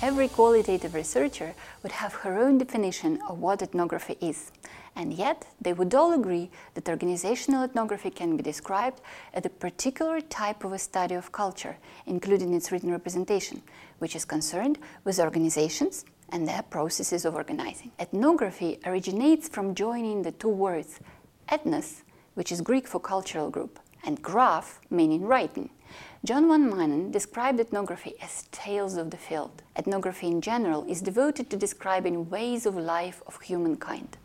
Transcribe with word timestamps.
Every 0.00 0.28
qualitative 0.28 0.94
researcher 0.94 1.54
would 1.82 1.90
have 1.90 2.14
her 2.14 2.38
own 2.38 2.58
definition 2.58 3.20
of 3.28 3.40
what 3.40 3.62
ethnography 3.62 4.16
is, 4.20 4.52
and 4.94 5.12
yet 5.12 5.44
they 5.60 5.72
would 5.72 5.92
all 5.92 6.12
agree 6.12 6.50
that 6.74 6.88
organizational 6.88 7.64
ethnography 7.64 8.10
can 8.10 8.36
be 8.36 8.44
described 8.44 9.00
as 9.34 9.44
a 9.44 9.48
particular 9.48 10.20
type 10.20 10.62
of 10.62 10.72
a 10.72 10.78
study 10.78 11.16
of 11.16 11.32
culture, 11.32 11.76
including 12.06 12.54
its 12.54 12.70
written 12.70 12.92
representation, 12.92 13.60
which 13.98 14.14
is 14.14 14.24
concerned 14.24 14.78
with 15.02 15.18
organizations 15.18 16.04
and 16.28 16.46
their 16.46 16.62
processes 16.62 17.24
of 17.24 17.34
organizing. 17.34 17.90
Ethnography 17.98 18.78
originates 18.86 19.48
from 19.48 19.74
joining 19.74 20.22
the 20.22 20.30
two 20.30 20.48
words 20.48 21.00
ethnos, 21.48 22.02
which 22.34 22.52
is 22.52 22.60
Greek 22.60 22.86
for 22.86 23.00
cultural 23.00 23.50
group, 23.50 23.80
and 24.04 24.22
graph, 24.22 24.78
meaning 24.90 25.22
writing. 25.22 25.70
John 26.24 26.48
van 26.48 26.70
Maanen 26.70 27.12
described 27.12 27.60
ethnography 27.60 28.14
as 28.20 28.48
tales 28.50 28.96
of 28.96 29.10
the 29.10 29.16
field. 29.16 29.62
Ethnography 29.76 30.26
in 30.26 30.40
general 30.40 30.84
is 30.88 31.00
devoted 31.00 31.48
to 31.50 31.56
describing 31.56 32.28
ways 32.28 32.66
of 32.66 32.76
life 32.76 33.22
of 33.26 33.40
humankind. 33.40 34.16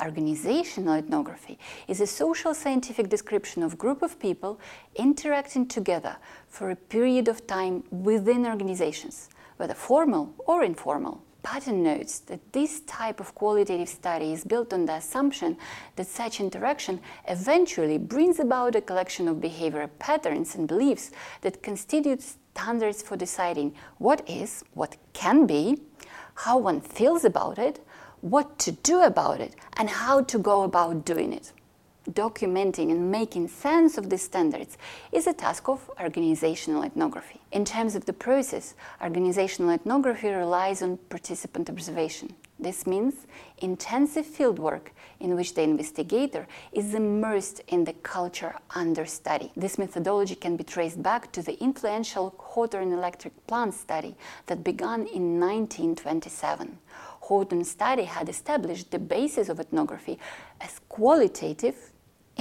Organizational 0.00 0.94
ethnography 0.94 1.58
is 1.88 2.00
a 2.00 2.06
social 2.06 2.54
scientific 2.54 3.08
description 3.08 3.62
of 3.62 3.78
group 3.78 4.02
of 4.02 4.18
people 4.18 4.60
interacting 4.94 5.66
together 5.66 6.16
for 6.48 6.70
a 6.70 6.76
period 6.76 7.28
of 7.28 7.46
time 7.46 7.82
within 7.90 8.46
organizations, 8.46 9.28
whether 9.56 9.74
formal 9.74 10.34
or 10.38 10.62
informal. 10.64 11.22
Patton 11.42 11.82
notes 11.82 12.20
that 12.20 12.52
this 12.52 12.80
type 12.80 13.18
of 13.18 13.34
qualitative 13.34 13.88
study 13.88 14.32
is 14.32 14.44
built 14.44 14.72
on 14.72 14.86
the 14.86 14.94
assumption 14.94 15.56
that 15.96 16.06
such 16.06 16.40
interaction 16.40 17.00
eventually 17.26 17.98
brings 17.98 18.38
about 18.38 18.76
a 18.76 18.80
collection 18.80 19.26
of 19.26 19.38
behavioral 19.38 19.90
patterns 19.98 20.54
and 20.54 20.68
beliefs 20.68 21.10
that 21.40 21.62
constitute 21.62 22.22
standards 22.22 23.02
for 23.02 23.16
deciding 23.16 23.74
what 23.98 24.22
is, 24.28 24.62
what 24.74 24.96
can 25.12 25.46
be, 25.46 25.80
how 26.34 26.58
one 26.58 26.80
feels 26.80 27.24
about 27.24 27.58
it, 27.58 27.84
what 28.20 28.58
to 28.60 28.70
do 28.70 29.02
about 29.02 29.40
it, 29.40 29.56
and 29.76 29.90
how 29.90 30.22
to 30.22 30.38
go 30.38 30.62
about 30.62 31.04
doing 31.04 31.32
it. 31.32 31.52
Documenting 32.10 32.90
and 32.90 33.12
making 33.12 33.46
sense 33.46 33.96
of 33.96 34.10
these 34.10 34.22
standards 34.22 34.76
is 35.12 35.28
a 35.28 35.32
task 35.32 35.68
of 35.68 35.88
organizational 36.00 36.82
ethnography. 36.82 37.40
In 37.52 37.64
terms 37.64 37.94
of 37.94 38.06
the 38.06 38.12
process, 38.12 38.74
organizational 39.00 39.70
ethnography 39.70 40.30
relies 40.30 40.82
on 40.82 40.96
participant 41.08 41.70
observation. 41.70 42.34
This 42.58 42.88
means 42.88 43.26
intensive 43.58 44.26
fieldwork 44.26 44.88
in 45.20 45.36
which 45.36 45.54
the 45.54 45.62
investigator 45.62 46.48
is 46.72 46.92
immersed 46.92 47.60
in 47.68 47.84
the 47.84 47.92
culture 47.92 48.56
under 48.74 49.06
study. 49.06 49.52
This 49.56 49.78
methodology 49.78 50.34
can 50.34 50.56
be 50.56 50.64
traced 50.64 51.02
back 51.02 51.30
to 51.32 51.42
the 51.42 51.60
influential 51.62 52.34
Hawthorne 52.36 52.92
electric 52.92 53.46
plant 53.46 53.74
study 53.74 54.16
that 54.46 54.64
began 54.64 55.06
in 55.06 55.38
1927. 55.38 56.78
Hawthorne 57.20 57.64
study 57.64 58.04
had 58.04 58.28
established 58.28 58.90
the 58.90 58.98
basis 58.98 59.48
of 59.48 59.60
ethnography 59.60 60.18
as 60.60 60.80
qualitative, 60.88 61.91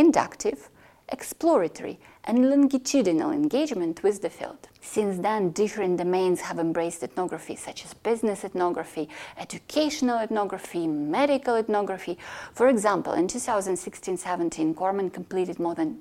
inductive, 0.00 0.70
exploratory, 1.10 1.98
and 2.24 2.48
longitudinal 2.48 3.30
engagement 3.30 4.02
with 4.02 4.22
the 4.22 4.30
field. 4.30 4.68
Since 4.80 5.18
then, 5.18 5.50
different 5.50 5.98
domains 5.98 6.40
have 6.40 6.58
embraced 6.58 7.02
ethnography, 7.02 7.56
such 7.56 7.84
as 7.84 7.92
business 7.92 8.42
ethnography, 8.42 9.08
educational 9.36 10.18
ethnography, 10.18 10.86
medical 10.86 11.54
ethnography. 11.56 12.16
For 12.54 12.68
example, 12.68 13.12
in 13.12 13.28
2016 13.28 14.16
17, 14.16 14.74
Corman 14.74 15.10
completed 15.10 15.58
more 15.58 15.74
than 15.74 15.98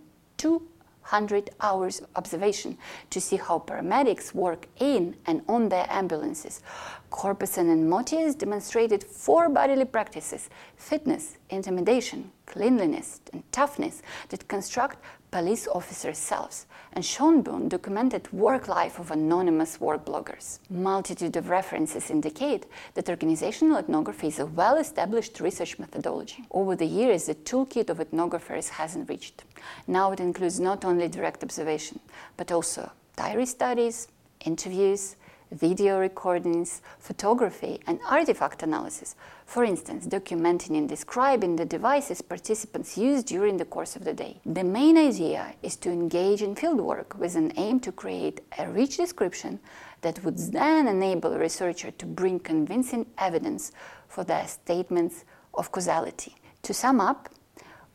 200 1.10 1.50
hours 1.62 2.02
of 2.02 2.08
observation 2.16 2.78
to 3.10 3.20
see 3.20 3.38
how 3.38 3.58
paramedics 3.58 4.34
work 4.34 4.68
in 4.80 5.16
and 5.26 5.42
on 5.48 5.70
their 5.70 5.88
ambulances. 5.90 6.62
Corpusson 7.10 7.72
and 7.72 7.92
Motius 7.92 8.38
demonstrated 8.38 9.04
four 9.04 9.50
bodily 9.50 9.86
practices 9.86 10.50
fitness, 10.78 11.38
intimidation, 11.50 12.32
cleanliness, 12.46 13.22
and 13.34 13.44
toughness 13.52 14.02
that 14.30 14.48
construct 14.48 14.98
police 15.32 15.68
officers' 15.68 16.18
selves, 16.18 16.66
and 16.94 17.04
Schoneboom 17.04 17.70
documented 17.70 18.32
work 18.34 18.68
life 18.68 19.00
of 19.00 19.12
anonymous 19.12 19.80
work 19.80 20.04
bloggers. 20.06 20.60
Multitude 20.70 21.36
of 21.38 21.50
references 21.50 22.10
indicate 22.10 22.66
that 22.96 23.10
organizational 23.10 23.78
ethnography 23.78 24.28
is 24.28 24.40
a 24.40 24.46
well-established 24.46 25.40
research 25.40 25.78
methodology. 25.78 26.44
Over 26.52 26.76
the 26.76 26.86
years, 26.86 27.26
the 27.26 27.36
toolkit 27.36 27.90
of 27.90 28.00
ethnographers 28.00 28.70
has 28.70 28.96
enriched. 28.96 29.44
Now 29.88 30.12
it 30.12 30.20
includes 30.20 30.60
not 30.60 30.86
only 30.86 31.08
direct 31.08 31.44
observation, 31.44 32.00
but 32.38 32.52
also 32.52 32.92
diary 33.16 33.46
studies, 33.46 34.08
interviews, 34.46 35.16
video 35.52 36.00
recordings, 36.00 36.82
photography, 37.00 37.80
and 37.88 38.00
artifact 38.08 38.62
analysis. 38.64 39.16
For 39.46 39.64
instance, 39.64 40.06
documenting 40.06 40.78
and 40.78 40.88
describing 40.88 41.56
the 41.56 41.66
devices 41.66 42.22
participants 42.22 42.98
use 42.98 43.24
during 43.24 43.58
the 43.58 43.66
course 43.66 43.96
of 43.96 44.04
the 44.04 44.14
day. 44.14 44.40
The 44.46 44.64
main 44.64 44.98
idea 44.98 45.56
is 45.64 45.76
to 45.78 45.92
engage 45.92 46.42
in 46.44 46.56
fieldwork 46.56 47.16
with 47.16 47.36
an 47.36 47.54
aim 47.58 47.80
to 47.82 47.92
create 47.92 48.42
a 48.58 48.70
rich 48.70 48.98
description 48.98 49.60
that 50.02 50.24
would 50.24 50.38
then 50.38 50.88
enable 50.88 51.34
a 51.34 51.40
researcher 51.40 51.92
to 51.92 52.06
bring 52.06 52.40
convincing 52.40 53.08
evidence 53.18 53.72
for 54.08 54.24
their 54.24 54.48
statements 54.48 55.26
of 55.54 55.72
causality. 55.72 56.36
To 56.64 56.74
sum 56.74 57.02
up, 57.02 57.30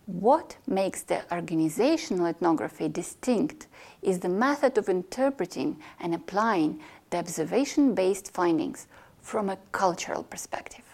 what 0.06 0.56
makes 0.66 1.02
the 1.02 1.22
organizational 1.32 2.26
ethnography 2.26 2.88
distinct 2.88 3.66
is 4.02 4.18
the 4.18 4.28
method 4.28 4.76
of 4.76 4.88
interpreting 4.88 5.80
and 6.00 6.14
applying 6.14 6.80
the 7.10 7.18
observation 7.18 7.94
based 7.94 8.32
findings 8.32 8.86
from 9.22 9.48
a 9.48 9.58
cultural 9.72 10.22
perspective. 10.22 10.84